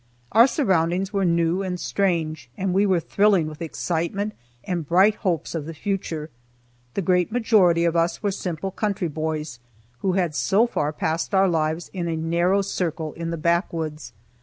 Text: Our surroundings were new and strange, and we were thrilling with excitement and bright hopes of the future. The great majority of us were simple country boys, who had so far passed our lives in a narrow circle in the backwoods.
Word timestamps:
Our 0.31 0.47
surroundings 0.47 1.13
were 1.13 1.25
new 1.25 1.61
and 1.61 1.79
strange, 1.79 2.49
and 2.57 2.73
we 2.73 2.87
were 2.87 2.99
thrilling 2.99 3.45
with 3.45 3.61
excitement 3.61 4.33
and 4.63 4.83
bright 4.83 5.13
hopes 5.17 5.53
of 5.53 5.67
the 5.67 5.75
future. 5.75 6.31
The 6.95 7.03
great 7.03 7.31
majority 7.31 7.85
of 7.85 7.95
us 7.95 8.23
were 8.23 8.31
simple 8.31 8.71
country 8.71 9.09
boys, 9.09 9.59
who 9.99 10.13
had 10.13 10.33
so 10.33 10.65
far 10.65 10.91
passed 10.91 11.35
our 11.35 11.47
lives 11.47 11.91
in 11.93 12.07
a 12.07 12.17
narrow 12.17 12.63
circle 12.63 13.13
in 13.13 13.29
the 13.29 13.37
backwoods. 13.37 14.11